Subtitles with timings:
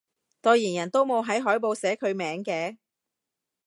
[0.41, 2.77] 代言人都冇喺海報寫佢名嘅？